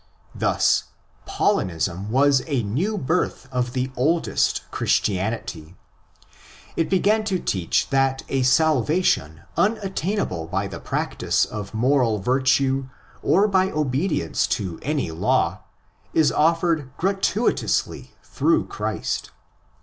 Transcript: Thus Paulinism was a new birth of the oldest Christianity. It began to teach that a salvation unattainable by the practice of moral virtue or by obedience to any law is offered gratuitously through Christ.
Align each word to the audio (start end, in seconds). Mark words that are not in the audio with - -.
Thus 0.33 0.85
Paulinism 1.27 2.09
was 2.09 2.41
a 2.47 2.63
new 2.63 2.97
birth 2.97 3.47
of 3.51 3.73
the 3.73 3.91
oldest 3.95 4.63
Christianity. 4.71 5.75
It 6.75 6.89
began 6.89 7.23
to 7.25 7.37
teach 7.37 7.87
that 7.91 8.23
a 8.27 8.41
salvation 8.41 9.41
unattainable 9.57 10.47
by 10.47 10.65
the 10.65 10.79
practice 10.79 11.45
of 11.45 11.75
moral 11.75 12.17
virtue 12.17 12.89
or 13.21 13.47
by 13.47 13.69
obedience 13.69 14.47
to 14.57 14.79
any 14.81 15.11
law 15.11 15.59
is 16.15 16.31
offered 16.31 16.89
gratuitously 16.97 18.15
through 18.23 18.65
Christ. 18.65 19.29